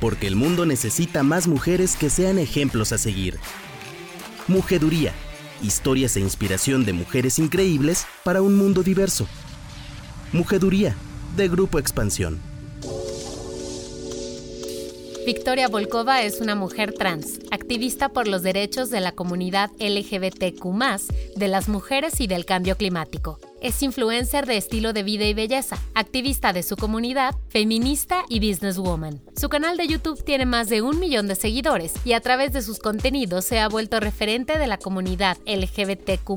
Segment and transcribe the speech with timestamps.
[0.00, 3.38] porque el mundo necesita más mujeres que sean ejemplos a seguir.
[4.48, 5.12] Mujeduría,
[5.62, 9.26] historias e inspiración de mujeres increíbles para un mundo diverso.
[10.32, 10.96] Mujeduría,
[11.36, 12.40] de Grupo Expansión.
[15.26, 20.64] Victoria Volkova es una mujer trans, activista por los derechos de la comunidad LGBTQ,
[21.34, 23.40] de las mujeres y del cambio climático.
[23.66, 29.20] Es influencer de estilo de vida y belleza, activista de su comunidad, feminista y businesswoman.
[29.36, 32.62] Su canal de YouTube tiene más de un millón de seguidores y a través de
[32.62, 36.30] sus contenidos se ha vuelto referente de la comunidad LGBTQ,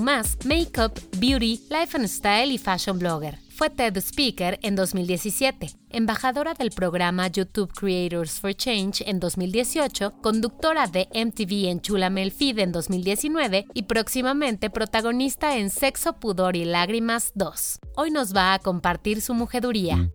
[0.45, 3.37] makeup, beauty, life and style y fashion blogger.
[3.59, 10.87] Fue TED Speaker en 2017, embajadora del programa YouTube Creators for Change en 2018, conductora
[10.87, 17.33] de MTV en Chula Feed en 2019 y próximamente protagonista en Sexo, Pudor y Lágrimas
[17.35, 17.79] 2.
[17.97, 20.09] Hoy nos va a compartir su mujeduría.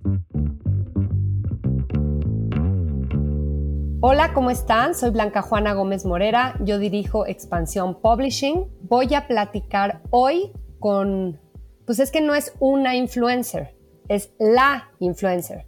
[4.01, 4.95] Hola, ¿cómo están?
[4.95, 8.71] Soy Blanca Juana Gómez Morera, yo dirijo Expansión Publishing.
[8.81, 11.44] Voy a platicar hoy con
[11.87, 13.75] pues es que no es una influencer,
[14.09, 15.67] es la influencer.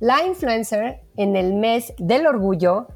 [0.00, 2.86] La influencer en el mes del orgullo,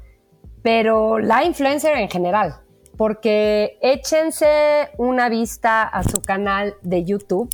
[0.61, 2.61] pero la influencer en general,
[2.97, 7.49] porque échense una vista a su canal de YouTube,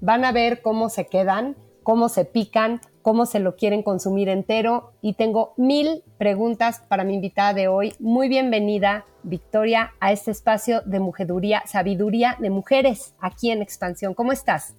[0.00, 4.92] van a ver cómo se quedan, cómo se pican, cómo se lo quieren consumir entero
[5.00, 7.94] y tengo mil preguntas para mi invitada de hoy.
[7.98, 14.14] Muy bienvenida, Victoria, a este espacio de mujeduría, sabiduría de mujeres aquí en Expansión.
[14.14, 14.74] ¿Cómo estás?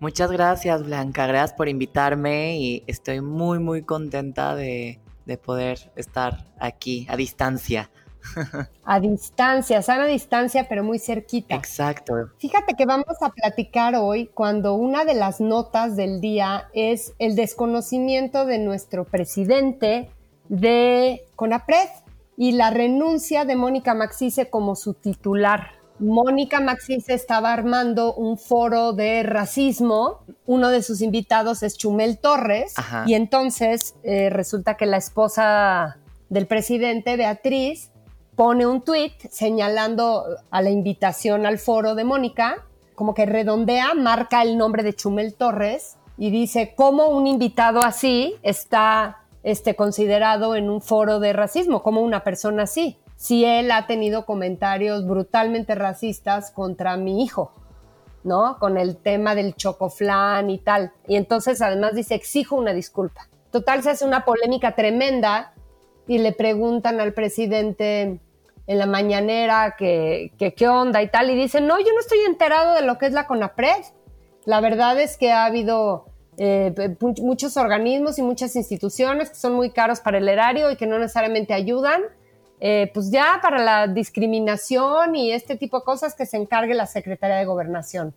[0.00, 1.26] Muchas gracias, Blanca.
[1.26, 7.90] Gracias por invitarme y estoy muy, muy contenta de, de poder estar aquí a distancia
[8.84, 11.54] a distancia, sana distancia, pero muy cerquita.
[11.54, 12.14] Exacto.
[12.38, 17.36] Fíjate que vamos a platicar hoy cuando una de las notas del día es el
[17.36, 20.10] desconocimiento de nuestro presidente
[20.48, 21.88] de CONAPRED
[22.36, 25.76] y la renuncia de Mónica Maxice como su titular.
[25.98, 30.20] Mónica Maxice estaba armando un foro de racismo.
[30.44, 32.74] Uno de sus invitados es Chumel Torres.
[33.06, 35.96] Y entonces eh, resulta que la esposa
[36.28, 37.90] del presidente, Beatriz,
[38.36, 44.42] pone un tweet señalando a la invitación al foro de Mónica, como que redondea, marca
[44.42, 50.70] el nombre de Chumel Torres y dice cómo un invitado así está este, considerado en
[50.70, 56.50] un foro de racismo, como una persona así, si él ha tenido comentarios brutalmente racistas
[56.50, 57.52] contra mi hijo.
[58.24, 58.58] ¿no?
[58.58, 60.90] Con el tema del chocoflán y tal.
[61.06, 63.28] Y entonces además dice, exijo una disculpa.
[63.52, 65.54] Total, se hace una polémica tremenda
[66.08, 68.20] y le preguntan al presidente,
[68.66, 72.74] en la mañanera que, qué onda y tal, y dicen, no, yo no estoy enterado
[72.74, 73.84] de lo que es la CONAPRED.
[74.44, 76.06] La verdad es que ha habido
[76.38, 76.74] eh,
[77.20, 80.98] muchos organismos y muchas instituciones que son muy caros para el erario y que no
[80.98, 82.02] necesariamente ayudan.
[82.58, 86.86] Eh, pues ya para la discriminación y este tipo de cosas que se encargue la
[86.86, 88.14] Secretaría de Gobernación.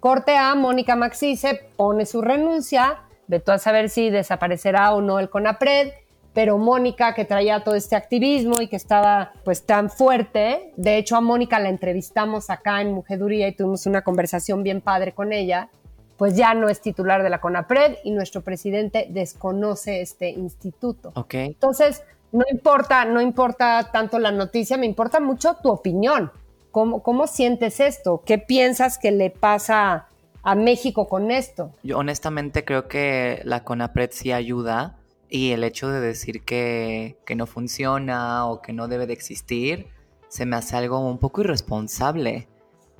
[0.00, 5.30] Corte a Mónica Maxice, pone su renuncia, de a saber si desaparecerá o no el
[5.30, 5.92] CONAPRED
[6.34, 11.16] pero Mónica, que traía todo este activismo y que estaba pues tan fuerte, de hecho
[11.16, 15.70] a Mónica la entrevistamos acá en Mujeduría y tuvimos una conversación bien padre con ella,
[16.16, 21.12] pues ya no es titular de la CONAPRED y nuestro presidente desconoce este instituto.
[21.14, 21.34] Ok.
[21.34, 22.02] Entonces,
[22.32, 26.32] no importa, no importa tanto la noticia, me importa mucho tu opinión.
[26.72, 28.22] ¿Cómo, cómo sientes esto?
[28.26, 30.08] ¿Qué piensas que le pasa
[30.42, 31.70] a México con esto?
[31.84, 34.96] Yo honestamente creo que la CONAPRED sí ayuda
[35.28, 39.88] y el hecho de decir que, no funciona o que no debe de existir,
[40.28, 42.48] se me hace algo un poco irresponsable,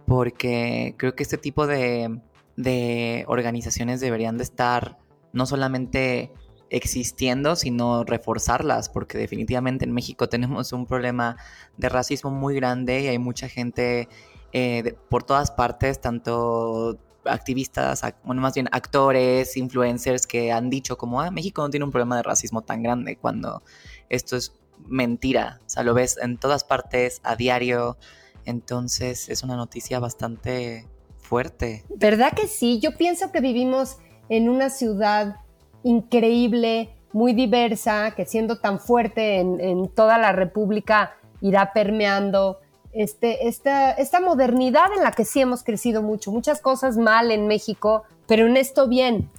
[0.06, 2.20] porque creo que este tipo de,
[2.56, 4.98] de organizaciones deberían de estar
[5.32, 6.32] no solamente
[6.70, 11.36] existiendo, sino reforzarlas, porque definitivamente en México tenemos un problema
[11.76, 14.08] de racismo muy grande y hay mucha gente
[14.52, 21.20] eh, por todas partes, tanto activistas, bueno, más bien actores, influencers que han dicho como,
[21.20, 23.62] ah, México no tiene un problema de racismo tan grande cuando
[24.09, 24.53] esto es
[24.86, 25.60] mentira.
[25.66, 27.97] O sea, lo ves en todas partes, a diario.
[28.44, 30.86] Entonces es una noticia bastante
[31.18, 31.84] fuerte.
[31.88, 32.78] ¿Verdad que sí?
[32.80, 33.97] Yo pienso que vivimos
[34.28, 35.36] en una ciudad
[35.82, 42.59] increíble, muy diversa, que siendo tan fuerte en, en toda la República irá permeando
[42.94, 47.46] este, esta, esta modernidad en la que sí hemos crecido mucho, muchas cosas mal en
[47.46, 49.30] México, pero en esto bien.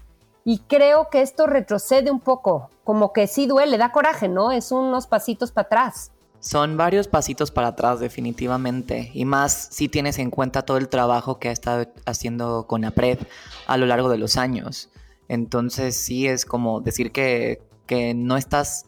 [0.43, 4.51] Y creo que esto retrocede un poco, como que sí duele, da coraje, ¿no?
[4.51, 6.11] Es unos pasitos para atrás.
[6.39, 11.39] Son varios pasitos para atrás definitivamente, y más si tienes en cuenta todo el trabajo
[11.39, 13.19] que ha estado haciendo con APRED
[13.65, 14.89] a lo largo de los años.
[15.27, 18.85] Entonces sí es como decir que, que no estás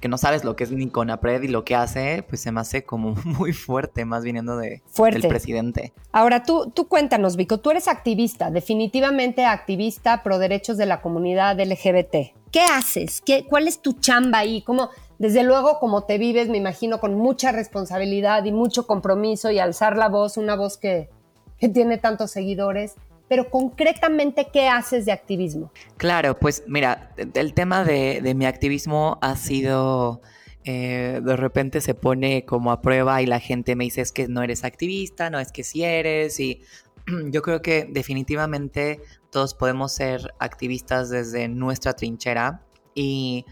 [0.00, 2.60] que no sabes lo que es ni Conapred y lo que hace, pues se me
[2.60, 5.92] hace como muy fuerte, más viniendo de, del presidente.
[6.12, 11.58] Ahora, tú, tú cuéntanos, Vico, tú eres activista, definitivamente activista pro derechos de la comunidad
[11.58, 12.36] LGBT.
[12.52, 13.20] ¿Qué haces?
[13.20, 14.62] ¿Qué, ¿Cuál es tu chamba ahí?
[14.62, 19.58] ¿Cómo, desde luego, como te vives, me imagino, con mucha responsabilidad y mucho compromiso y
[19.58, 21.10] alzar la voz, una voz que,
[21.58, 22.94] que tiene tantos seguidores
[23.28, 25.72] pero concretamente, ¿qué haces de activismo?
[25.96, 30.20] Claro, pues mira, el tema de, mi activismo ha sido...
[30.68, 34.26] Eh, de repente se pone como a prueba y la gente me dice es que
[34.26, 36.60] no eres activista, no es que sí eres y
[37.30, 39.00] yo creo que definitivamente
[39.30, 43.44] todos podemos ser activistas desde nuestra trinchera y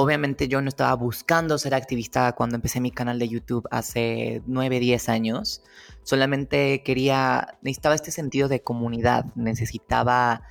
[0.00, 4.78] Obviamente yo no estaba buscando ser activista cuando empecé mi canal de YouTube hace 9,
[4.78, 5.60] 10 años.
[6.04, 10.42] Solamente quería, necesitaba este sentido de comunidad, necesitaba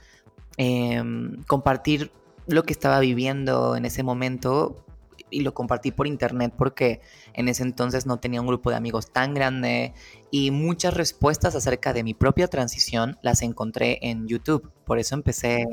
[0.57, 2.11] em, compartir
[2.45, 4.83] lo que estaba viviendo en ese momento
[5.29, 6.99] y lo compartí por internet porque
[7.37, 9.93] en ese entonces no tenía un grupo de amigos tan grande
[10.31, 14.69] y muchas respuestas acerca de mi propia transición las encontré en YouTube.
[14.85, 15.67] Por eso empecé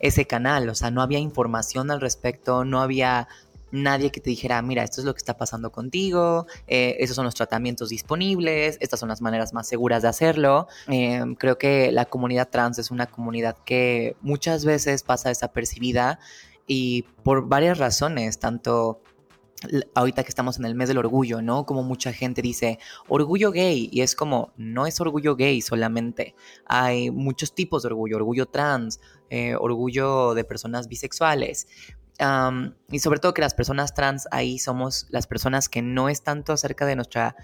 [0.00, 0.68] ese canal.
[0.70, 3.28] O sea, no había información al respecto, no había
[3.70, 7.24] nadie que te dijera, mira, esto es lo que está pasando contigo, eh, esos son
[7.24, 10.68] los tratamientos disponibles, estas son las maneras más seguras de hacerlo.
[10.86, 16.18] Em, creo que la comunidad trans es una comunidad que muchas veces pasa desapercibida
[16.66, 19.00] y por varias razones, tanto
[19.94, 21.66] ahorita que estamos en el mes del orgullo, ¿no?
[21.66, 22.78] Como mucha gente dice,
[23.08, 26.34] orgullo gay, y es como, no es orgullo gay solamente,
[26.66, 29.00] hay muchos tipos de orgullo, orgullo trans,
[29.30, 31.66] eh, orgullo de personas bisexuales.
[32.90, 36.52] y sobre todo que las personas trans ahí somos las personas que no es tanto
[36.52, 37.34] acerca de nuestra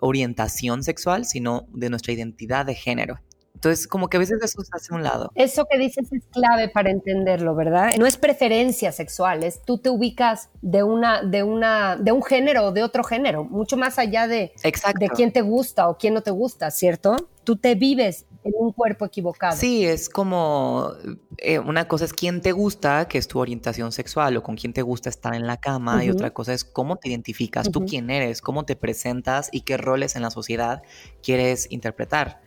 [0.00, 3.20] orientación sexual, sino de nuestra identidad de género.
[3.60, 5.30] Entonces, como que a veces eso se hace a un lado.
[5.34, 7.92] Eso que dices es clave para entenderlo, ¿verdad?
[7.98, 12.68] No es preferencia sexual, es tú te ubicas de una, de una, de un género
[12.68, 14.52] o de otro género, mucho más allá de,
[14.98, 17.28] de quién te gusta o quién no te gusta, ¿cierto?
[17.44, 19.54] Tú te vives en un cuerpo equivocado.
[19.54, 20.92] Sí, es como
[21.36, 24.72] eh, una cosa es quién te gusta, que es tu orientación sexual, o con quién
[24.72, 28.08] te gusta estar en la cama, y otra cosa es cómo te identificas, tú quién
[28.08, 30.82] eres, cómo te presentas y qué roles en la sociedad
[31.22, 32.40] quieres interpretar.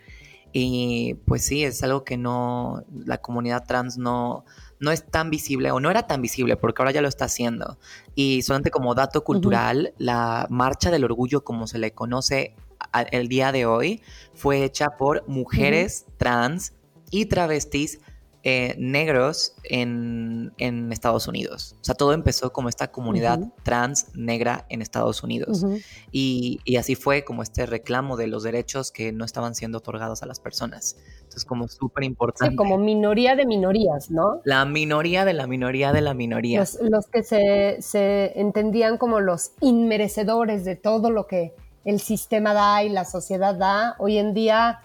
[0.54, 4.46] Y pues sí, es algo que no, la comunidad trans no,
[4.80, 7.80] no es tan visible o no era tan visible porque ahora ya lo está haciendo.
[8.14, 12.56] Y solamente como dato cultural, la marcha del orgullo como se le conoce
[13.12, 14.02] el día de hoy
[14.34, 16.74] fue hecha por mujeres trans
[17.10, 18.00] y travestis
[18.46, 20.52] eh, negros en,
[20.92, 21.78] Estados Unidos.
[21.80, 25.66] O sea, todo empezó como esta comunidad trans negra en Estados Unidos.
[26.12, 30.26] y, así fue como este reclamo de los derechos que no estaban siendo otorgados a
[30.26, 30.98] las personas.
[31.16, 32.52] Entonces, como súper importante.
[32.52, 34.42] Sí, como minoría de minorías, ¿no?
[34.44, 36.66] La minoría de la minoría de la minoría.
[36.82, 41.54] Los, que se, se entendían como los inmerecedores de todo lo que
[41.86, 44.82] el sistema da y la sociedad da, hoy en día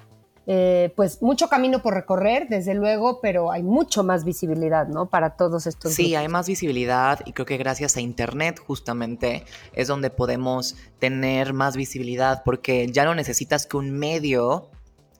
[0.50, 5.04] eh, pues mucho camino por recorrer, desde luego, pero hay mucho más visibilidad, ¿no?
[5.04, 5.92] Para todos estos.
[5.92, 11.52] Sí, hay más visibilidad y creo que gracias a Internet justamente es donde podemos tener
[11.52, 14.70] más visibilidad porque ya no necesitas que un medio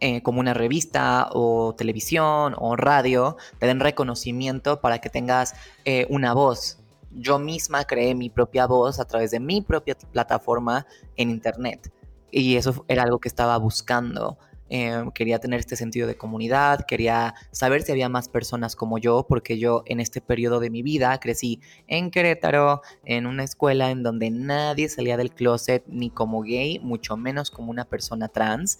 [0.01, 5.55] eh, como una revista o televisión o radio te den reconocimiento para que tengas
[5.85, 6.79] eh, una voz.
[7.11, 11.93] Yo misma creé mi propia voz a través de mi propia plataforma en Internet
[12.31, 14.39] y eso era algo que estaba buscando
[14.71, 19.25] Em, quería tener este sentido de comunidad, quería saber si había más personas como yo,
[19.29, 24.03] porque yo en este periodo de mi vida crecí en Querétaro, en una escuela en
[24.03, 28.79] donde nadie salía del closet ni como gay, mucho menos como una persona trans.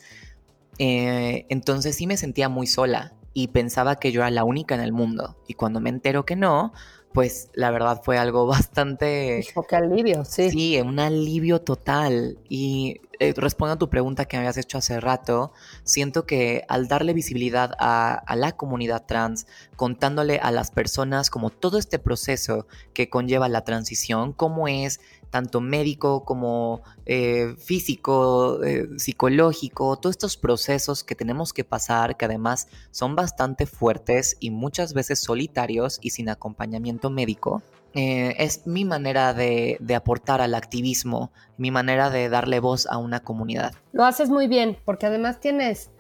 [0.79, 4.81] Eh, entonces sí me sentía muy sola y pensaba que yo era la única en
[4.81, 5.37] el mundo.
[5.47, 6.73] Y cuando me entero que no,
[7.13, 9.45] pues la verdad fue algo bastante...
[9.69, 10.51] qué alivio, sí.
[10.51, 12.39] Sí, un alivio total.
[12.49, 16.87] Y eh, respondo a tu pregunta que me habías hecho hace rato, siento que al
[16.87, 23.11] darle visibilidad a, la comunidad trans, contándole a las personas como todo este proceso que
[23.11, 25.01] conlleva la transición, cómo es
[25.31, 32.25] tanto médico como eh, físico, eh, psicológico, todos estos procesos que tenemos que pasar, que
[32.25, 37.63] además son bastante fuertes y muchas veces solitarios y sin acompañamiento médico,
[37.95, 43.21] eh, es mi manera de, aportar al activismo, mi manera de darle voz a una
[43.21, 43.75] comunidad.
[43.93, 45.91] Lo haces muy bien, porque además tienes,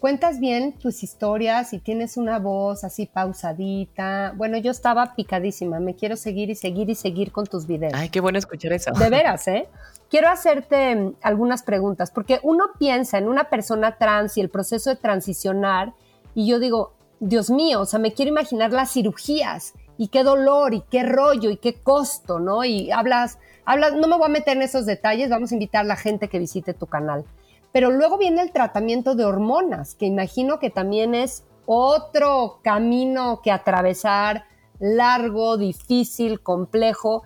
[0.00, 4.32] cuentas bien tus historias y tienes una voz así pausadita.
[4.34, 7.92] Bueno, yo estaba picadísima, me quiero seguir y seguir y seguir con tus videos.
[7.94, 8.90] Ay, qué bueno escuchar eso.
[8.92, 9.68] De veras, ¿eh?
[10.08, 14.90] Quiero hacerte mm, algunas preguntas, porque uno piensa en una persona trans y el proceso
[14.90, 15.92] de transicionar,
[16.34, 20.72] y yo digo, Dios mío, o sea, me quiero imaginar las cirugías y qué dolor
[20.72, 22.64] y qué rollo y qué costo, ¿no?
[22.64, 25.88] Y hablas, hablas, no me voy a meter en esos detalles, vamos a invitar a
[25.88, 27.26] la gente que visite tu canal.
[27.72, 33.52] Pero luego viene el tratamiento de hormonas, que imagino que también es otro camino que
[33.52, 34.44] atravesar,
[34.80, 37.22] largo, difícil, complejo.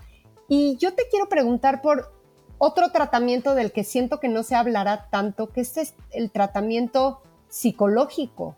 [0.48, 2.12] Y yo te quiero preguntar por
[2.58, 8.56] otro tratamiento del que siento que no se hablará tanto, que es el tratamiento psicológico.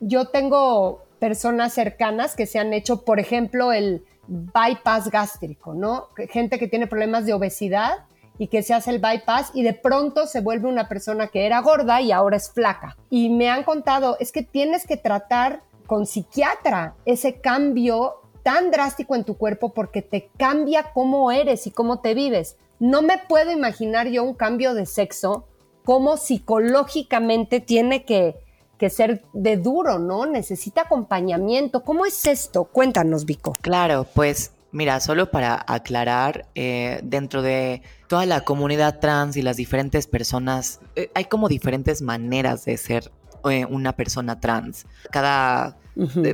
[0.00, 6.08] Yo tengo personas cercanas que se han hecho, por ejemplo, el bypass gástrico, ¿no?
[6.30, 8.06] Gente que tiene problemas de obesidad
[8.40, 11.60] y que se hace el bypass y de pronto se vuelve una persona que era
[11.60, 12.96] gorda y ahora es flaca.
[13.10, 19.14] Y me han contado, es que tienes que tratar con psiquiatra ese cambio tan drástico
[19.14, 22.56] en tu cuerpo porque te cambia cómo eres y cómo te vives.
[22.78, 25.44] No me puedo imaginar yo un cambio de sexo,
[25.84, 28.36] cómo psicológicamente tiene que,
[28.78, 30.24] que ser de duro, ¿no?
[30.24, 31.84] Necesita acompañamiento.
[31.84, 32.64] ¿Cómo es esto?
[32.64, 33.54] Cuéntanos, Vico.
[33.60, 39.56] Claro, pues Mira, solo para aclarar, eh, dentro de toda la comunidad trans y las
[39.56, 43.10] diferentes personas, eh, hay como diferentes maneras de ser
[43.50, 44.86] eh, una persona trans.
[45.10, 45.76] Cada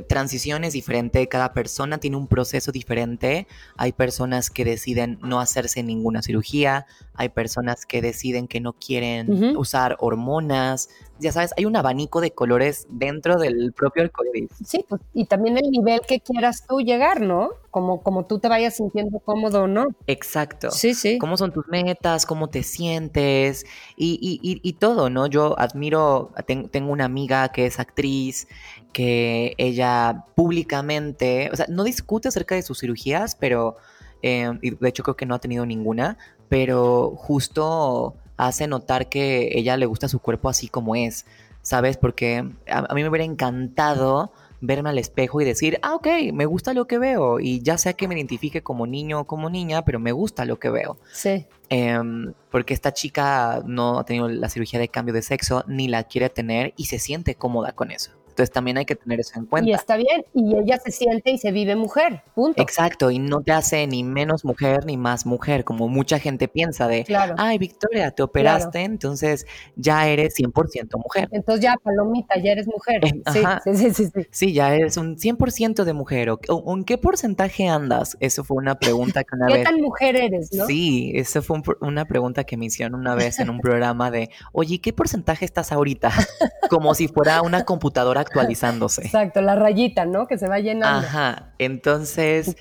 [0.07, 3.47] transición es diferente, cada persona tiene un proceso diferente.
[3.77, 9.57] Hay personas que deciden no hacerse ninguna cirugía, hay personas que deciden que no quieren
[9.57, 10.89] usar hormonas.
[11.19, 14.51] Ya sabes, hay un abanico de colores dentro del propio arcoíris.
[14.65, 17.51] Sí, pues, y también el nivel que quieras tú llegar, ¿no?
[17.71, 19.87] Como, como tú te vayas sintiendo cómodo no.
[20.07, 20.71] Exacto.
[20.71, 21.19] Sí, sí.
[21.19, 22.27] ¿Cómo son tus metas?
[22.27, 23.65] ¿Cómo te sientes?
[23.97, 25.27] Y, y, y, todo, ¿no?
[25.27, 26.33] Yo admiro,
[26.71, 28.49] tengo una amiga que es actriz
[28.93, 33.77] que ella públicamente, o sea, no discute acerca de sus cirugías, pero,
[34.23, 36.17] eh, y de hecho creo que no ha tenido ninguna,
[36.49, 41.27] pero justo hace notar que ella le gusta su cuerpo así como es,
[41.63, 41.97] ¿sabes?
[41.97, 46.73] Porque a, mí me hubiera encantado verme al espejo y decir, ah, ok, me gusta
[46.73, 47.41] lo que veo.
[47.41, 50.59] Y ya sea que me identifique como niño o como niña, pero me gusta lo
[50.59, 50.99] que veo.
[51.13, 51.47] Sí.
[51.69, 56.05] Em, porque esta chica no ha tenido la cirugía de cambio de sexo, ni la
[56.05, 58.13] quiere tener y se siente cómoda con eso.
[58.37, 59.71] Entonces también hay que tener eso en cuenta.
[59.71, 62.61] Y está bien, y ella se siente y se vive mujer, punto.
[62.61, 66.87] Exacto, y no te hace ni menos mujer ni más mujer, como mucha gente piensa
[66.87, 67.35] de, claro.
[67.39, 71.31] ay, Victoria, te operaste, entonces ya eres 100% mujer.
[71.33, 73.07] Entonces ya, palomita, ya eres mujer.
[73.07, 73.41] Eh, sí,
[73.75, 76.29] sí, sí, sí, sí, ya eres un 100% de mujer.
[76.29, 78.19] ¿O, ¿En qué porcentaje andas?
[78.21, 79.57] Eso fue una pregunta que una vez...
[79.57, 80.67] ¿Qué tan mujer eres, no?
[80.67, 84.79] Sí, eso fue una pregunta que me hicieron una vez en un programa de, oye,
[84.79, 86.11] ¿qué porcentaje estás ahorita?
[86.69, 89.03] Como si fuera una computadora actualizándose.
[89.03, 90.27] Exacto, la rayita, ¿no?
[90.27, 91.07] Que se va llenando.
[91.07, 92.57] Ajá, entonces,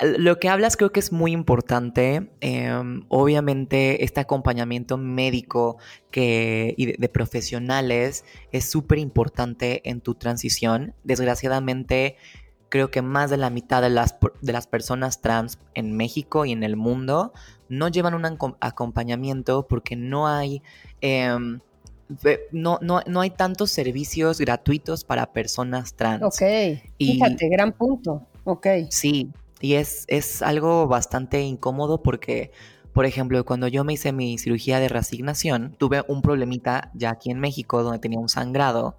[0.00, 2.30] lo que hablas creo que es muy importante.
[2.40, 5.78] Em, obviamente, este acompañamiento médico
[6.10, 10.94] que, y de, profesionales es súper importante en tu transición.
[11.04, 12.16] Desgraciadamente,
[12.68, 16.52] creo que más de la mitad de las, de las personas trans en México y
[16.52, 17.32] en el mundo
[17.68, 18.24] no llevan un
[18.60, 20.62] acompañamiento porque no hay...
[21.00, 21.60] Em,
[22.52, 26.22] no, no, no hay tantos servicios gratuitos para personas trans.
[26.22, 26.42] Ok,
[26.98, 28.26] fíjate, gran punto.
[28.44, 28.66] Ok.
[28.90, 32.50] Sí, y es, es algo bastante incómodo porque,
[32.92, 37.30] por ejemplo, cuando yo me hice mi cirugía de reasignación, tuve un problemita ya aquí
[37.30, 38.96] en México donde tenía un sangrado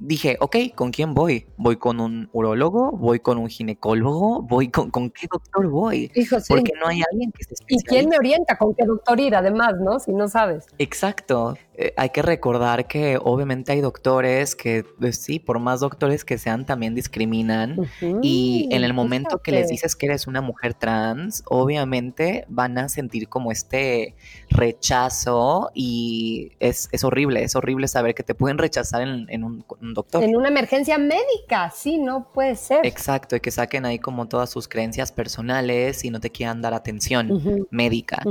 [0.00, 1.46] dije, ok, ¿con quién voy?
[1.56, 2.90] ¿Voy con un urologo?
[2.92, 4.42] ¿Voy con un ginecólogo?
[4.42, 6.10] ¿Voy con, con qué doctor voy?
[6.48, 9.74] Porque no hay alguien que se ¿Y quién me orienta con qué doctor ir además,
[9.80, 10.00] no?
[10.00, 10.66] Si no sabes.
[10.78, 11.56] Exacto.
[11.80, 16.36] Eh, hay que recordar que obviamente hay doctores que, pues sí, por más doctores que
[16.36, 17.88] sean, también discriminan.
[18.22, 22.88] y en el momento que les dices que eres una mujer trans, obviamente van a
[22.90, 24.14] sentir como este
[24.50, 30.22] rechazo y es, horrible, es horrible saber que te pueden rechazar en, un doctor.
[30.22, 32.84] En una emergencia médica, sí, no puede ser.
[32.84, 36.74] Exacto, y que saquen ahí como todas sus creencias personales y no te quieran dar
[36.74, 38.22] atención médica.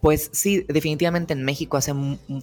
[0.00, 1.92] Pues sí, definitivamente en México hace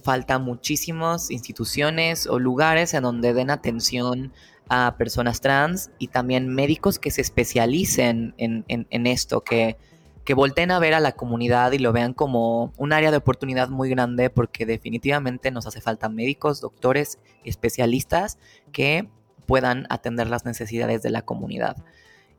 [0.04, 4.32] falta muchísimas instituciones o lugares en donde den atención
[4.68, 9.76] a personas trans y también médicos que se especialicen en, en esto, que
[10.24, 13.68] que volteen a ver a la comunidad y lo vean como un área de oportunidad
[13.68, 18.38] muy grande porque definitivamente nos hace falta médicos, doctores, especialistas
[18.70, 19.08] que
[19.46, 21.76] puedan atender las necesidades de la comunidad.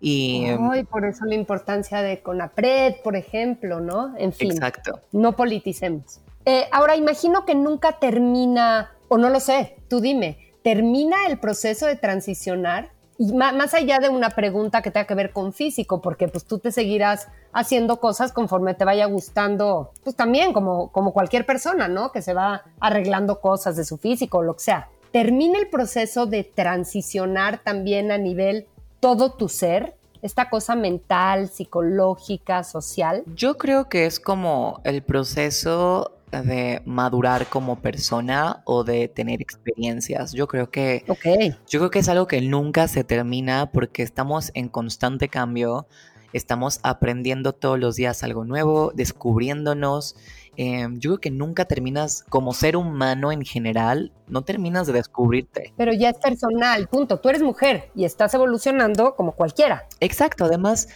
[0.06, 0.48] Y,
[0.90, 4.18] por eso la importancia de CONAPRED, por ejemplo, ¿no?
[4.18, 5.00] En fin, exacto.
[5.14, 6.20] no politicemos.
[6.46, 11.86] Eh, ahora, imagino que nunca termina, o no lo sé, tú dime, ¿termina el proceso
[11.86, 12.92] de transicionar?
[13.18, 16.58] Y más allá de una pregunta que tenga que ver con físico, porque pues tú
[16.58, 22.12] te seguirás haciendo cosas conforme te vaya gustando, pues también como, como cualquier persona, ¿no?
[22.12, 24.90] Que se va arreglando cosas de su físico o lo que sea.
[25.12, 28.68] ¿Termina el proceso de transicionar también a nivel
[29.00, 29.96] todo tu ser?
[30.24, 33.24] esta cosa mental, psicológica, social?
[33.36, 40.34] Yo creo que es como el proceso de madurar como persona o de tener experiencias.
[40.34, 41.56] Yo creo que okay.
[41.68, 45.88] yo creo que es algo que nunca se termina porque estamos en constante cambio,
[46.34, 50.16] estamos aprendiendo todos los días algo nuevo, descubriéndonos
[50.56, 55.74] Em, yo creo que nunca terminas, como ser humano en general, no terminas de descubrirte.
[55.78, 57.20] Pero ya es personal, punto.
[57.20, 59.88] Tú eres mujer y estás evolucionando como cualquiera.
[60.00, 60.90] Exacto, además,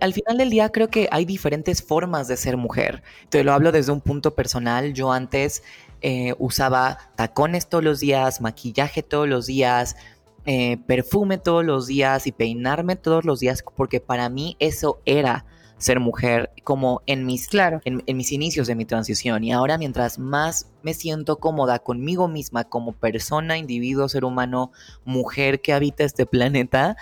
[0.00, 3.02] al, final del día creo que hay diferentes formas de ser mujer.
[3.28, 4.92] Te lo hablo desde un punto personal.
[4.94, 5.62] Yo antes
[6.02, 9.96] eh, usaba tacones todos los días, maquillaje todos los días,
[10.44, 15.46] eh, perfume todos los días y peinarme todos los días porque para mí eso era
[15.84, 17.82] ser mujer como en mis, claro.
[17.84, 19.44] en, mis inicios de mi transición.
[19.44, 24.72] Y ahora mientras más me siento cómoda conmigo misma como persona, individuo, ser humano,
[25.04, 26.96] mujer que habita este planeta,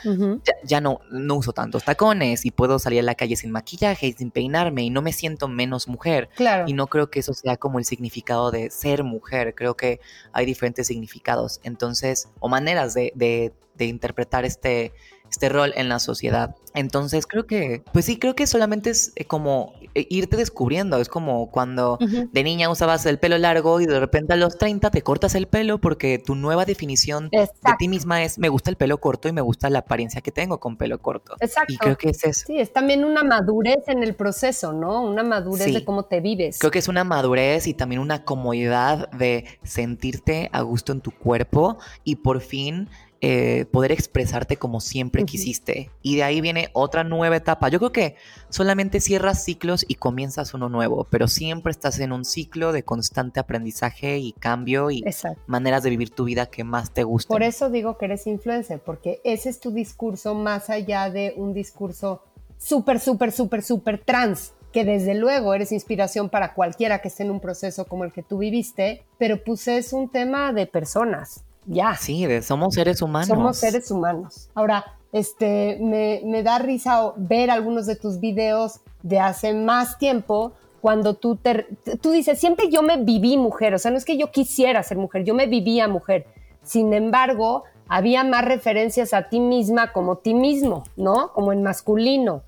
[0.64, 4.12] ya, no, no uso tantos tacones y puedo salir a la calle sin maquillaje y
[4.14, 6.28] sin peinarme y no me siento menos mujer.
[6.34, 6.64] Claro.
[6.66, 9.54] Y no creo que eso sea como el significado de ser mujer.
[9.54, 10.00] Creo que
[10.32, 11.60] hay diferentes significados.
[11.62, 14.92] Entonces, o maneras de, de, de interpretar este
[15.32, 16.54] este rol en la sociedad.
[16.74, 20.98] Entonces creo que, pues sí, creo que solamente es eh, como eh, irte descubriendo.
[20.98, 24.90] Es como cuando de niña usabas el pelo largo y de repente a los 30
[24.90, 27.48] te cortas el pelo porque tu nueva definición de
[27.78, 30.60] ti misma es me gusta el pelo corto y me gusta la apariencia que tengo
[30.60, 31.34] con pelo corto.
[31.40, 31.72] Exacto.
[31.72, 32.44] Y creo que es eso.
[32.46, 35.02] Sí, es también una madurez en el proceso, ¿no?
[35.02, 36.58] Una madurez de cómo te vives.
[36.58, 41.10] Creo que es una madurez y también una comodidad de sentirte a gusto en tu
[41.10, 42.88] cuerpo y por fin
[43.24, 45.90] eh, poder expresarte como siempre quisiste.
[46.02, 47.68] Y de ahí viene otra nueva etapa.
[47.68, 48.16] Yo creo que
[48.48, 53.38] solamente cierras ciclos y comienzas uno nuevo, pero siempre estás en un ciclo de constante
[53.38, 55.04] aprendizaje y cambio y
[55.46, 57.32] maneras de vivir tu vida que más te gusten.
[57.32, 61.54] Por eso digo que eres influencer, porque ese es tu discurso más allá de un
[61.54, 62.24] discurso
[62.58, 67.30] súper, súper, súper, súper trans que desde luego eres inspiración para cualquiera que esté en
[67.30, 71.96] un proceso como el que tú viviste, pero pues es un tema de personas, ya.
[71.96, 73.28] Sí, somos seres humanos.
[73.28, 74.48] Somos seres humanos.
[74.54, 81.14] Ahora, este, me, da risa ver algunos de tus videos de hace más tiempo cuando
[81.14, 81.66] tú te,
[82.00, 84.98] tú dices, siempre yo me viví mujer, o sea, no es que yo quisiera ser
[84.98, 86.26] mujer, yo me vivía mujer.
[86.64, 91.32] Sin embargo, había más referencias a ti misma como ti mismo, ¿no?
[91.34, 92.42] Como en masculino.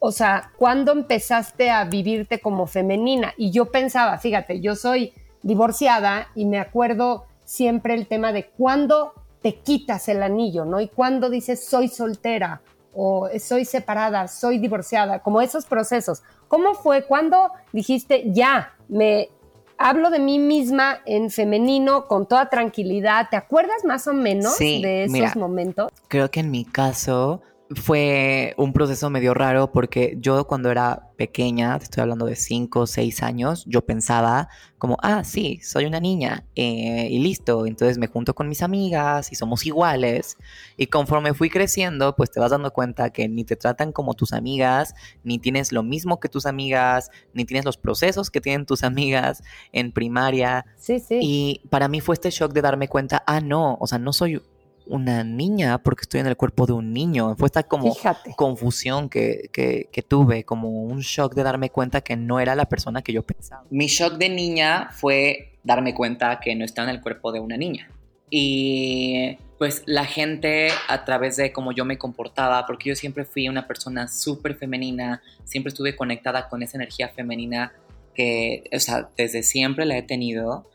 [0.00, 3.32] O, sea, ¿cuándo empezaste a vivirte como femenina?
[3.36, 9.12] Y yo pensaba, fíjate, yo soy divorciada y me acuerdo siempre el tema de cuándo
[9.42, 10.80] te quitas el anillo, ¿no?
[10.80, 12.62] Y cuándo dices soy soltera
[12.94, 16.22] o soy separada, soy divorciada, como esos procesos.
[16.48, 17.04] ¿Cómo fue?
[17.04, 19.28] ¿Cuándo dijiste ya, me
[19.76, 23.28] hablo de mí misma en femenino con toda tranquilidad?
[23.30, 25.92] ¿Te acuerdas más o menos de esos momentos?
[26.08, 31.78] Creo que en mi caso fue un proceso medio raro porque yo cuando era pequeña,
[31.78, 34.48] te estoy hablando de 5 o 6 años, yo pensaba
[34.78, 39.30] como, ah, sí, soy una niña eh, y listo, entonces me junto con mis amigas
[39.30, 40.36] y somos iguales.
[40.76, 44.32] Y conforme fui creciendo, pues te vas dando cuenta que ni te tratan como tus
[44.32, 48.82] amigas, ni tienes lo mismo que tus amigas, ni tienes los procesos que tienen tus
[48.82, 50.66] amigas en primaria.
[50.76, 51.20] Sí, sí.
[51.22, 54.42] Y para mí fue este shock de darme cuenta, ah, no, o sea, no soy
[54.86, 57.34] una niña porque estoy en el cuerpo de un niño.
[57.36, 57.96] Fue esta como
[58.36, 63.02] confusión que, que, tuve, como un shock de darme cuenta que no era la persona
[63.02, 63.64] que yo pensaba.
[63.70, 67.56] Mi shock de niña fue darme cuenta que no estaba en el cuerpo de una
[67.56, 67.90] niña.
[68.30, 73.48] Y pues la gente a través de cómo yo me comportaba, porque yo siempre fui
[73.48, 77.72] una persona súper femenina, siempre estuve conectada con esa energía femenina
[78.14, 80.68] que, o sea, desde siempre la he tenido.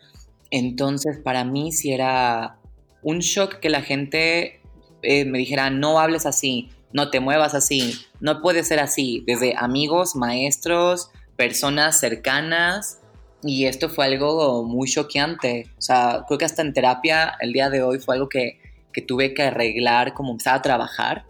[0.52, 2.58] Entonces, para mí sí era
[3.02, 4.62] un shock que la gente
[5.02, 9.56] eh, me dijera, no hables así, no te muevas así, no puede ser así, desde
[9.58, 13.00] amigos, maestros, personas cercanas.
[13.44, 15.70] Y esto fue algo muy choqueante.
[15.78, 18.60] O sea, creo que hasta en terapia el día de hoy fue algo que,
[18.92, 21.26] que tuve que arreglar, como empezar a trabajar,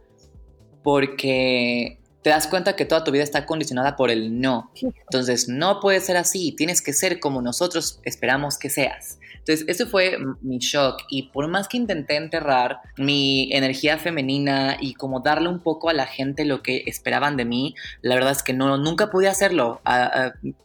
[0.84, 4.72] porque te das cuenta que toda tu vida está condicionada por el no.
[4.82, 9.20] Entonces, no puede ser así, tienes que ser como nosotros esperamos que seas.
[9.48, 14.94] Entonces, ese fue mi shock y por más que intenté enterrar mi energía femenina y
[14.94, 18.44] como darle un poco a la gente lo que esperaban de mí, la verdad es
[18.44, 19.82] que no, nunca pude hacerlo,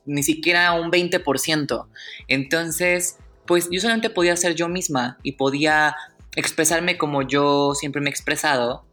[0.04, 1.86] ni siquiera un 20%.
[2.26, 5.94] Entonces, pues yo solamente podía ser yo misma y podía
[6.34, 8.84] expresarme como yo siempre me he expresado.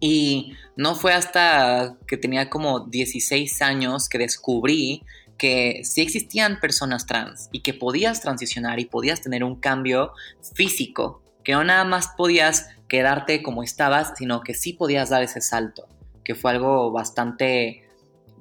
[0.00, 5.04] Y no fue hasta que tenía como 16 años que descubrí
[5.38, 10.12] que sí existían personas trans y que podías transicionar y podías tener un cambio
[10.54, 15.40] físico, que no nada más podías quedarte como estabas, sino que sí podías dar ese
[15.40, 15.88] salto.
[16.22, 17.84] que fue algo bastante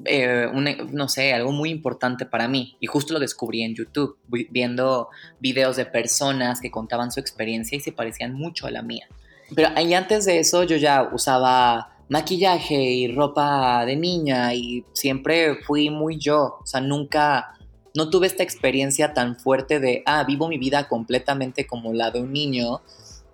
[0.05, 0.47] eh,
[0.91, 2.77] no sé, algo muy importante para mí.
[2.79, 7.81] Y justo lo descubrí en YouTube, viendo videos de personas que contaban su experiencia y
[7.81, 9.07] se parecían mucho a la mía.
[9.55, 15.55] Pero ahí antes de eso yo ya usaba maquillaje y ropa de niña y siempre
[15.63, 16.59] fui muy yo.
[16.61, 17.57] O sea, nunca,
[17.95, 22.21] no tuve esta experiencia tan fuerte de, ah, vivo mi vida completamente como la de
[22.21, 22.81] un niño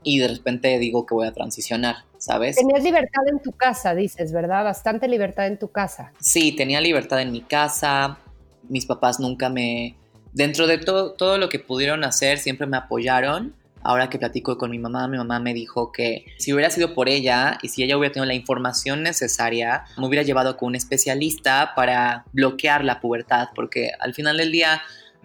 [0.03, 2.09] y de repente digo que voy a transicionar.
[2.19, 2.57] ¿sabes?
[2.57, 4.63] Tenías libertad en tu casa, dices, ¿verdad?
[4.63, 6.11] Bastante libertad en tu casa.
[6.19, 8.19] Sí, tenía libertad en mi casa.
[8.67, 9.95] Mis papás nunca me...
[10.31, 13.55] Dentro de todo, todo lo que pudieron hacer, siempre me apoyaron.
[13.81, 17.09] Ahora que platico con mi mamá, mi mamá me dijo que si hubiera sido por
[17.09, 21.73] ella y si ella hubiera tenido la información necesaria, me hubiera llevado con un especialista
[21.75, 24.81] para bloquear la pubertad, porque al final del día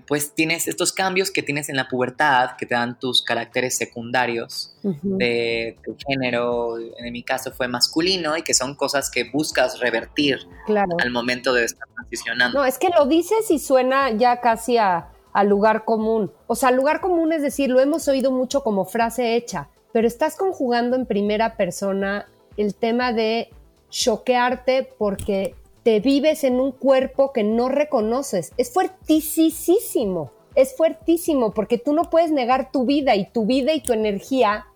[0.07, 4.77] pues tienes estos cambios que tienes en la pubertad, que te dan tus caracteres secundarios
[4.83, 10.41] de, género, en mi caso fue masculino, y que son cosas que buscas revertir
[10.99, 12.59] al momento de estar transicionando.
[12.59, 16.33] No, es que lo dices y suena ya casi a, a lugar común.
[16.47, 20.37] O sea, lugar común es decir, lo hemos oído mucho como frase hecha, pero estás
[20.37, 23.51] conjugando en primera persona el tema de
[23.91, 28.53] choquearte porque te vives en un cuerpo que no reconoces.
[28.57, 33.81] Es fuertísimo, es fuertísimo porque tú no puedes negar tu vida y tu vida y
[33.81, 34.67] tu energía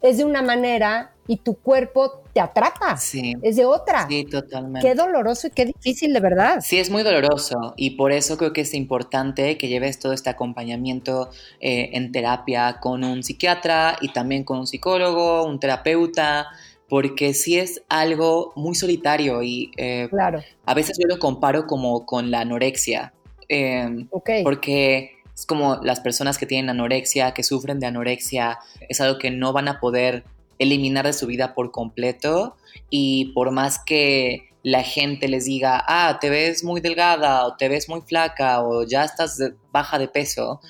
[0.00, 2.96] es de una manera y tu cuerpo te atrapa.
[2.96, 3.34] Sí.
[3.42, 4.08] Es de otra.
[4.08, 4.88] Sí, totalmente.
[4.88, 6.60] Qué doloroso y qué difícil, de verdad.
[6.62, 10.30] Sí, es muy doloroso y por eso creo que es importante que lleves todo este
[10.30, 11.28] acompañamiento
[11.60, 16.48] eh, en terapia con un psiquiatra y también con un psicólogo, un terapeuta,
[16.88, 20.42] porque sí es algo muy solitario y eh, claro.
[20.64, 23.12] a veces yo lo comparo como con la anorexia,
[23.48, 24.08] em,
[24.42, 29.30] porque es como las personas que tienen anorexia, que sufren de anorexia, es algo que
[29.30, 30.24] no van a poder
[30.58, 32.56] eliminar de su vida por completo
[32.90, 37.68] y por más que la gente les diga, ah, te ves muy delgada o te
[37.68, 39.40] ves muy flaca o ya estás
[39.72, 40.60] baja de peso,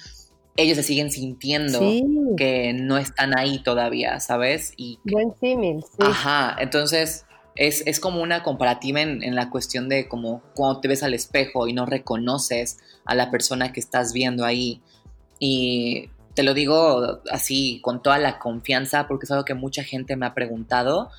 [0.57, 1.81] ellos se siguen sintiendo
[2.37, 4.73] que no están ahí todavía, ¿sabes?
[4.77, 5.99] Y Buen símil, sí.
[6.01, 7.25] Ajá, entonces
[7.59, 11.73] es, como una comparativa en, la cuestión de como cuando te ves al espejo y
[11.73, 14.81] no reconoces a la persona que estás viendo ahí.
[15.41, 20.17] Y te lo digo así, con toda la confianza, porque es algo que mucha gente
[20.17, 21.11] me ha preguntado.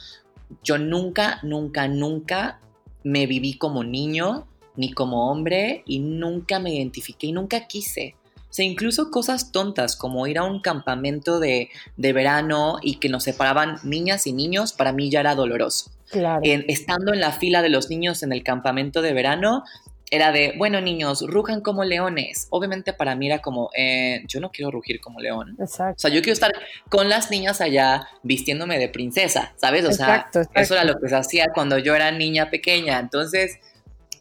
[0.63, 2.59] Yo nunca, nunca, nunca
[3.03, 8.15] me viví como niño ni como hombre y nunca me identifiqué y nunca quise.
[8.49, 13.23] O sea, incluso cosas tontas como ir a un campamento de, verano y que nos
[13.23, 15.91] separaban niñas y niños, para mí ya era doloroso.
[16.09, 16.41] Claro.
[16.43, 19.63] estando en la fila de los niños en el campamento de verano,
[20.11, 22.47] era de, bueno, niños, rujan como leones.
[22.49, 25.55] Obviamente para mí era como, eh, yo no quiero rugir como león.
[25.59, 25.95] Exacto.
[25.97, 26.51] O sea, yo quiero estar
[26.89, 29.85] con las niñas allá vistiéndome de princesa, ¿sabes?
[29.85, 32.99] O sea, eso era lo que se hacía cuando yo era niña pequeña.
[32.99, 33.59] Entonces,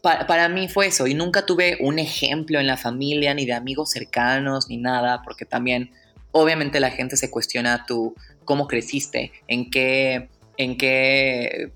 [0.01, 3.91] para, mí fue eso y nunca tuve un ejemplo en la familia ni de amigos
[3.91, 5.91] cercanos ni nada, porque también
[6.31, 11.71] obviamente la gente se cuestiona tú cómo creciste, en qué, en qué,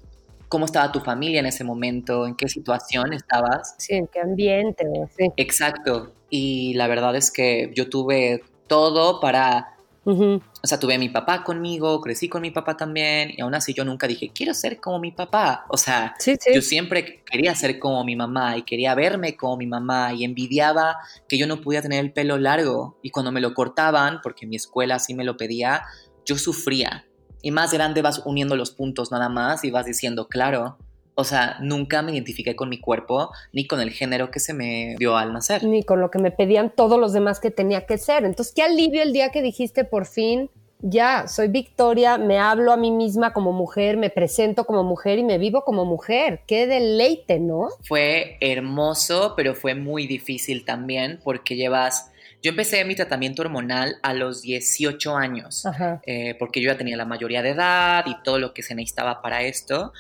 [0.54, 3.74] cómo estaba tu familia en ese momento, en qué situación estabas.
[3.80, 4.86] Sí, en qué ambiente.
[5.18, 5.32] Sí.
[5.36, 6.14] Exacto.
[6.30, 9.70] Y la verdad es que yo tuve todo para
[10.06, 13.74] o sea, tuve a mi papá conmigo, crecí con mi papá también, y aún así
[13.74, 15.66] yo nunca dije, quiero ser como mi papá.
[15.70, 16.14] O sea,
[16.54, 20.98] yo siempre quería ser como mi mamá y quería verme como mi mamá y envidiaba
[21.28, 23.00] que yo no podía tener el pelo largo.
[23.02, 25.84] Y cuando me lo cortaban, porque mi escuela así me lo pedía,
[26.26, 27.06] yo sufría.
[27.44, 30.78] Y más grande vas uniendo los puntos nada más y vas diciendo, claro,
[31.14, 34.96] o sea, nunca me identifiqué con mi cuerpo ni con el género que se me
[34.98, 35.64] dio al nacer.
[35.64, 38.24] Ni con lo que me pedían todos los demás que tenía que ser.
[38.24, 42.78] Entonces, qué alivio el día que dijiste por fin, ya, soy Victoria, me hablo a
[42.78, 46.42] mí misma como mujer, me presento como mujer y me vivo como mujer.
[46.48, 47.68] Qué deleite, ¿no?
[47.84, 52.10] Fue hermoso, pero fue muy difícil también porque llevas...
[52.44, 55.64] Yo empecé mi tratamiento hormonal a los 18 años,
[56.06, 59.22] eh, porque yo ya tenía la mayoría de edad y todo lo que se necesitaba
[59.22, 59.94] para esto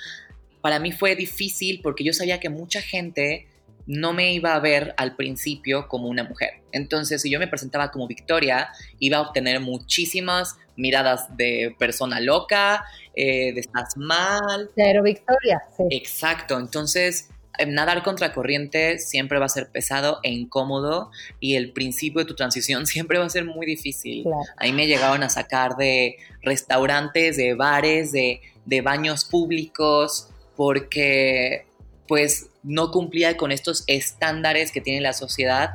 [0.63, 3.49] para mí fue difícil porque yo sabía que mucha gente
[3.85, 6.61] no me iba a ver al principio como una mujer.
[6.71, 12.85] Entonces, si yo me presentaba como Victoria, iba a obtener muchísimas miradas de persona loca,
[13.13, 14.69] eh, de estás mal.
[14.73, 15.83] Pero Victoria, sí.
[15.89, 16.57] Exacto.
[16.57, 17.29] Entonces,
[17.67, 22.85] nadar contracorriente siempre va a ser pesado e incómodo y el principio de tu transición
[22.87, 24.25] siempre va a ser muy difícil.
[24.57, 31.65] Ahí me llegaron a sacar de restaurantes, de bares, de, de baños públicos, porque
[32.07, 35.71] pues no cumplía con estos estándares que tiene la sociedad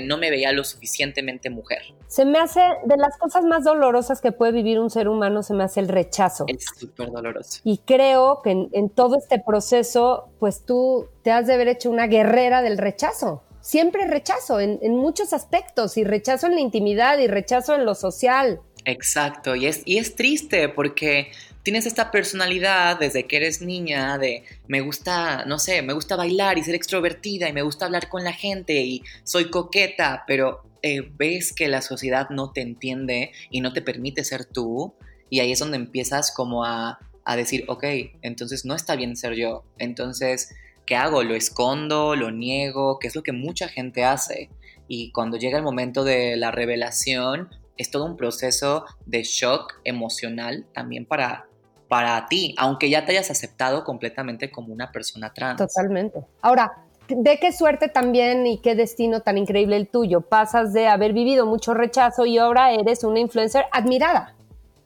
[0.00, 1.82] no me veía lo suficientemente mujer.
[2.06, 5.54] Se me hace, de las cosas más dolorosas que puede vivir un ser humano, se
[5.54, 6.44] me hace el rechazo.
[6.46, 7.60] Es súper doloroso.
[7.64, 12.06] Y creo que en, todo este proceso, pues tú te has de haber hecho una
[12.06, 13.42] guerrera del rechazo.
[13.60, 17.94] Siempre rechazo en, en muchos aspectos y rechazo en la intimidad y rechazo en lo
[17.94, 18.60] social.
[18.84, 24.44] Exacto, y es, y es triste porque tienes esta personalidad desde que eres niña de
[24.68, 28.22] me gusta, no sé, me gusta bailar y ser extrovertida y me gusta hablar con
[28.22, 33.62] la gente y soy coqueta, pero eh, ves que la sociedad no te entiende y
[33.62, 34.94] no te permite ser tú
[35.30, 37.84] y ahí es donde empiezas como a, a decir, ok,
[38.20, 41.22] entonces no está bien ser yo, entonces, ¿qué hago?
[41.22, 42.14] ¿Lo escondo?
[42.16, 42.98] ¿Lo niego?
[42.98, 44.50] ¿Qué es lo que mucha gente hace?
[44.86, 50.66] Y cuando llega el momento de la revelación, es todo un proceso de shock emocional
[50.72, 51.46] también para,
[51.88, 55.58] para ti, aunque ya te hayas aceptado completamente como una persona trans.
[55.58, 56.20] Totalmente.
[56.40, 60.22] Ahora, de qué suerte también y qué destino tan increíble el tuyo.
[60.22, 64.34] Pasas de haber vivido mucho rechazo y ahora eres una influencer admirada.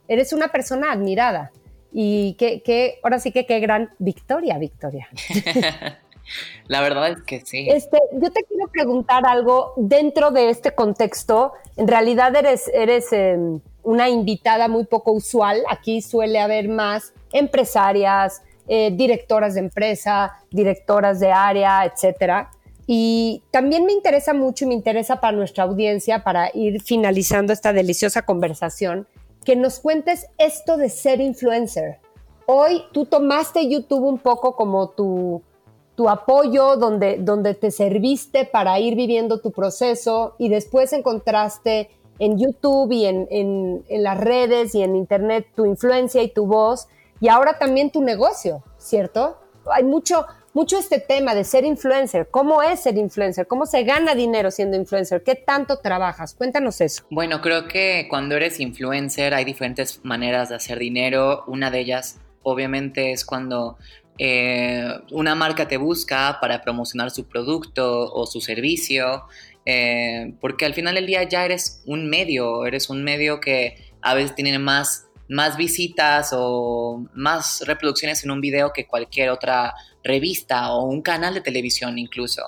[0.07, 1.51] Eres una persona admirada.
[1.91, 5.07] Y que, ahora sí que qué gran victoria, Victoria.
[6.67, 7.67] La verdad es que sí.
[7.69, 11.53] Este, yo te quiero preguntar algo dentro de este contexto.
[11.77, 15.63] En realidad eres, eres em, una invitada muy poco usual.
[15.69, 22.51] Aquí suele haber más empresarias, eh, directoras de empresa, directoras de área, etcétera.
[22.85, 27.73] Y también me interesa mucho y me interesa para nuestra audiencia, para ir finalizando esta
[27.73, 29.07] deliciosa conversación,
[29.43, 31.99] que nos cuentes esto de ser influencer.
[32.45, 35.43] Hoy tú tomaste YouTube un poco como tu,
[35.99, 42.39] tu apoyo, donde, donde te serviste para ir viviendo tu proceso y después encontraste en
[42.39, 46.87] YouTube y en, en, en, las redes y en Internet tu influencia y tu voz
[47.19, 49.39] y ahora también tu negocio, ¿cierto?
[49.69, 52.29] Hay mucho, mucho este tema de ser influencer.
[52.31, 53.45] ¿Cómo es ser influencer?
[53.45, 55.21] ¿Cómo se gana dinero siendo influencer?
[55.21, 56.33] ¿Qué tanto trabajas?
[56.33, 57.03] Cuéntanos eso.
[57.09, 61.43] Bueno, creo que cuando eres influencer hay diferentes maneras de hacer dinero.
[61.47, 63.77] Una de ellas, obviamente, es cuando
[64.21, 69.23] eh, una marca te busca para promocionar su producto o su servicio,
[69.65, 74.13] eh, porque al final del día ya eres un medio, eres un medio que a
[74.13, 80.73] veces tiene más, más visitas o más reproducciones en un video que cualquier otra revista
[80.73, 82.41] o un canal de televisión incluso.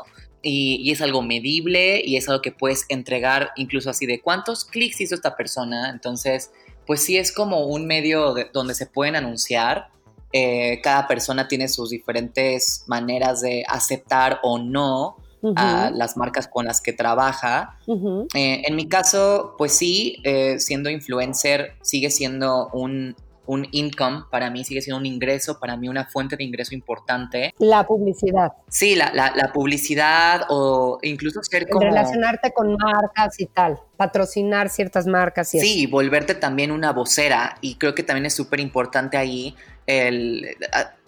[0.43, 4.99] Y, es algo medible y es algo que puedes entregar incluso así de cuántos clics
[4.99, 5.89] hizo esta persona.
[5.89, 6.51] Entonces,
[6.85, 9.87] pues sí es como un medio donde se pueden anunciar
[10.33, 15.17] eh, cada persona tiene sus diferentes maneras de aceptar o no
[15.55, 17.77] a las marcas con las que trabaja.
[17.87, 23.15] Eh, en mi caso, pues sí, eh, siendo influencer sigue siendo un,
[23.47, 27.53] un income, para mí sigue siendo un ingreso, para mí una fuente de ingreso importante.
[27.57, 28.53] La publicidad.
[28.69, 31.81] Sí, la, la, publicidad o incluso ser como...
[31.81, 37.75] Relacionarte con marcas y tal, patrocinar ciertas marcas y Sí, volverte también una vocera y
[37.75, 39.55] creo que también es súper importante ahí
[39.99, 40.55] el...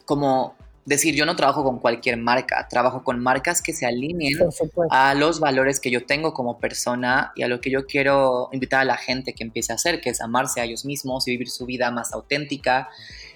[0.05, 4.37] como decir, yo no trabajo con cualquier marca, trabajo con marcas que se alineen
[4.89, 8.81] a los valores que yo tengo como persona y a lo que yo quiero invitar
[8.81, 11.49] a la gente que empiece a hacer, que es amarse a ellos mismos y vivir
[11.49, 12.89] su vida más auténtica.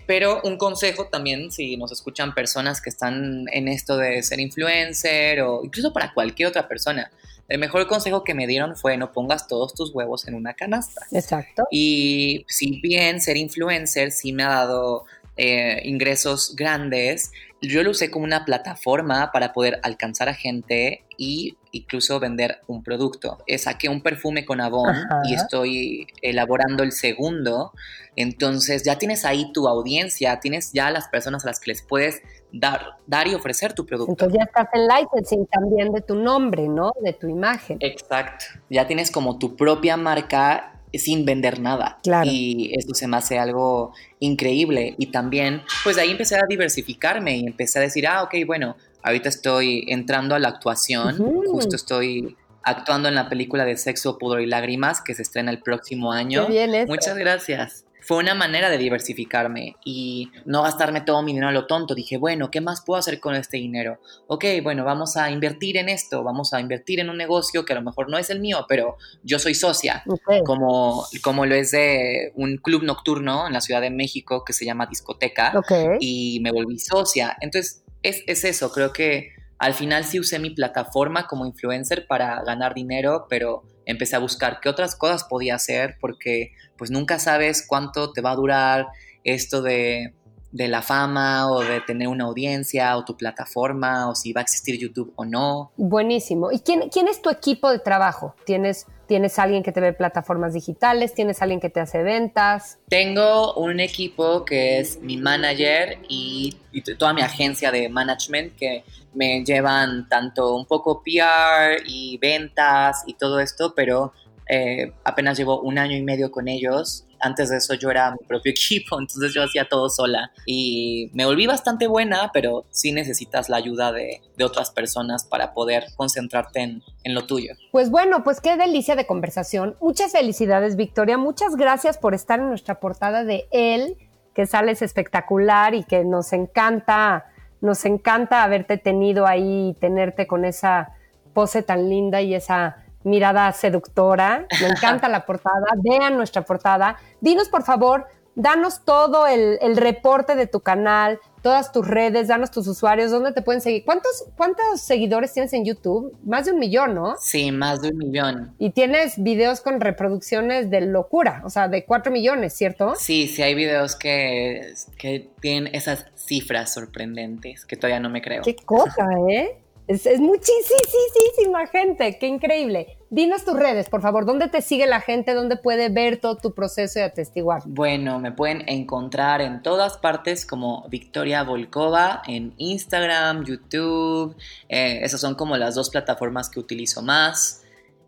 [0.06, 5.42] Pero un consejo también, si nos escuchan personas que están en esto de ser influencer
[5.42, 7.12] o incluso para cualquier otra persona,
[7.50, 11.06] el mejor consejo que me dieron fue no pongas todos tus huevos en una canasta.
[11.12, 11.64] Exacto.
[11.72, 15.06] Y si bien ser influencer sí me ha dado
[15.38, 21.58] eh, ingresos grandes, yo lo usé como una plataforma para poder alcanzar a gente y
[21.72, 23.40] incluso vender un producto.
[23.48, 24.96] Eh, saqué un perfume con Avon
[25.26, 27.74] y estoy elaborando el segundo.
[28.16, 32.22] Entonces ya tienes ahí tu audiencia, tienes ya las personas a las que les puedes
[32.52, 34.12] dar, dar y ofrecer tu producto.
[34.12, 36.94] Entonces ya estás en licensing también de tu nombre, ¿no?
[37.02, 37.78] De tu imagen.
[37.82, 38.46] Exacto.
[38.70, 42.00] Ya tienes como tu propia marca sin vender nada.
[42.04, 42.30] Claro.
[42.32, 44.96] Y esto se me hace algo increíble.
[44.98, 49.30] Y también, pues ahí empecé a diversificarme y empecé a decir, ah, ok, bueno, ahorita
[49.30, 54.46] estoy entrando a la actuación, justo estoy actuando en la película de Sexo, Pudor y
[54.46, 56.48] Lágrimas que se estrena el próximo año.
[56.88, 61.68] Muchas gracias fue una manera de diversificarme y no gastarme todo mi dinero a lo
[61.68, 61.94] tonto.
[61.94, 64.00] Dije, bueno, ¿qué más puedo hacer con este dinero?
[64.28, 67.76] Ok, bueno, vamos a invertir en esto, vamos a invertir en un negocio que a
[67.76, 70.06] lo mejor no es el mío, pero yo soy socia,
[70.46, 74.64] como, como lo es de un club nocturno en la Ciudad de México que se
[74.64, 75.52] llama Discoteca
[76.00, 77.36] y me volví socia.
[77.42, 82.42] Entonces, es, es eso, creo que al final sí usé mi plataforma como influencer para
[82.44, 87.66] ganar dinero, pero empecé a buscar qué otras cosas podía hacer porque pues nunca sabes
[87.68, 88.88] cuánto te va a durar
[89.24, 90.14] esto de
[90.52, 94.44] de la fama o de tener una audiencia o tu plataforma o si va a
[94.44, 95.72] existir YouTube o no.
[95.78, 96.52] Buenísimo.
[96.52, 98.34] ¿Y quién, quién es tu equipo de trabajo?
[98.46, 101.14] ¿Tienes, ¿Tienes alguien que te ve plataformas digitales?
[101.14, 102.80] ¿Tienes alguien que te hace ventas?
[102.88, 108.84] Tengo un equipo que es mi manager y, y toda mi agencia de management que
[109.18, 114.14] me llevan tanto un poco PR y ventas y todo esto, pero
[114.48, 117.04] eh, apenas llevo un año y medio con ellos.
[117.20, 121.26] Antes de eso yo era mi propio equipo, entonces yo hacía todo sola y me
[121.26, 126.84] volví bastante buena, pero sí necesitas la ayuda de, otras personas para poder concentrarte en,
[127.04, 127.56] en, lo tuyo.
[127.72, 129.76] Pues bueno, pues qué delicia de conversación.
[129.82, 131.18] Muchas felicidades, Victoria.
[131.18, 133.98] Muchas gracias por estar en nuestra portada de él,
[134.36, 137.26] que sales espectacular y que nos encanta,
[137.62, 140.94] nos encanta haberte tenido ahí, tenerte con esa
[141.34, 144.46] pose tan linda y esa mirada seductora.
[144.62, 145.66] Me encanta la portada.
[145.78, 146.98] Vean nuestra portada.
[147.22, 152.52] Dinos, por favor, danos todo el, el, reporte de tu canal, todas tus redes, danos
[152.52, 153.84] tus usuarios, dónde te pueden seguir.
[153.84, 156.16] ¿Cuántos, ¿Cuántos seguidores tienes en YouTube?
[156.24, 157.16] Más de un millón, ¿no?
[157.20, 158.54] Sí, más de un millón.
[158.60, 162.94] Y tienes videos con reproducciones de locura, o sea, de cuatro millones, ¿cierto?
[162.96, 168.44] Sí, sí, hay videos que, que tienen esas cifras sorprendentes que todavía no me creo.
[168.44, 169.58] Qué cosa, ¿eh?
[169.88, 172.97] Es, es, muchísima gente, qué increíble.
[173.10, 175.34] Dinos tus redes, por favor, ¿dónde te sigue la gente?
[175.34, 177.62] ¿Dónde puede ver todo tu proceso y atestiguar?
[177.66, 184.36] Bueno, me pueden encontrar en todas partes como Victoria Volkova, en Instagram, YouTube.
[184.68, 187.64] Eh, esas son como las dos plataformas que utilizo más.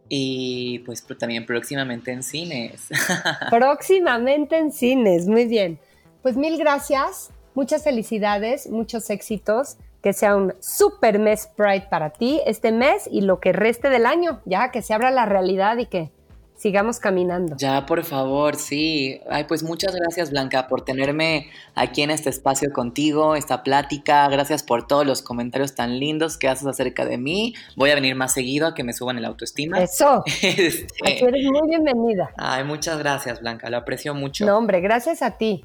[0.09, 2.89] Y pues también próximamente en cines.
[3.49, 5.79] próximamente en cines, muy bien.
[6.23, 12.41] Pues mil gracias, muchas felicidades, muchos éxitos que sea un super mes Pride para ti
[12.45, 15.85] este mes y lo que reste del año, ya que se abra la realidad y
[15.85, 16.11] que
[16.59, 17.55] sigamos caminando.
[17.57, 19.21] Ya, por favor, sí.
[19.29, 24.27] Ay, pues muchas gracias, Blanca, por tenerme aquí en este espacio contigo, esta plática.
[24.27, 27.53] Gracias por todos los comentarios tan lindos que haces acerca de mí.
[27.77, 29.79] Voy a venir más seguido a que me suban el autoestima.
[29.81, 30.23] Eso.
[30.41, 30.87] este...
[31.05, 32.31] Aquí eres muy bienvenida.
[32.37, 33.69] Ay, muchas gracias, Blanca.
[33.69, 34.45] Lo aprecio mucho.
[34.45, 35.63] No, hombre, gracias a ti.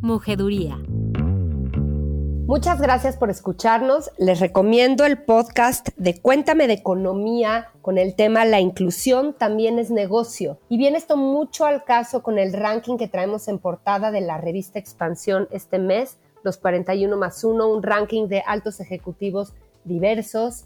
[0.00, 0.78] Mujeduría.
[2.48, 4.10] Muchas gracias por escucharnos.
[4.16, 9.90] Les recomiendo el podcast de Cuéntame de Economía con el tema La inclusión también es
[9.90, 10.58] negocio.
[10.70, 14.38] Y viene esto mucho al caso con el ranking que traemos en portada de la
[14.38, 19.52] revista Expansión este mes, los 41 más 1, un ranking de altos ejecutivos
[19.84, 20.64] diversos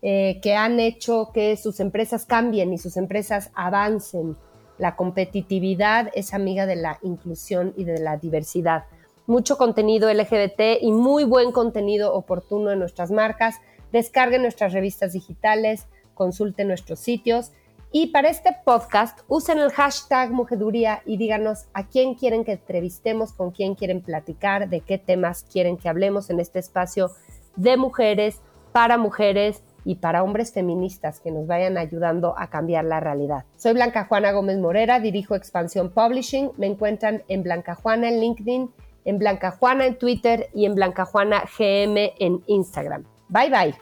[0.00, 4.38] eh, que han hecho que sus empresas cambien y sus empresas avancen.
[4.78, 8.84] La competitividad es amiga de la inclusión y de la diversidad
[9.28, 13.60] mucho contenido LGBT y muy buen contenido oportuno en nuestras marcas.
[13.92, 17.52] Descarguen nuestras revistas digitales, consulten nuestros sitios
[17.92, 23.34] y para este podcast usen el hashtag Mujeduría y díganos a quién quieren que entrevistemos,
[23.34, 27.10] con quién quieren platicar, de qué temas quieren que hablemos en este espacio
[27.56, 28.40] de mujeres,
[28.72, 33.44] para mujeres y para hombres feministas que nos vayan ayudando a cambiar la realidad.
[33.58, 36.52] Soy Blanca Juana Gómez Morera, dirijo Expansión Publishing.
[36.56, 38.70] Me encuentran en Blanca Juana en LinkedIn
[39.04, 43.04] en Blanca Juana en Twitter y en Blanca Juana GM en Instagram.
[43.28, 43.74] Bye bye.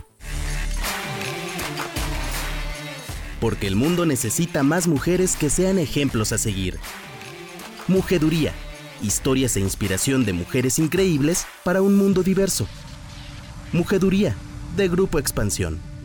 [3.40, 6.78] Porque el mundo necesita más mujeres que sean ejemplos a seguir.
[7.86, 8.52] Mujeduría.
[9.02, 12.66] Historias e inspiración de mujeres increíbles para un mundo diverso.
[13.72, 14.34] Mujeduría,
[14.74, 15.95] de Grupo Expansión.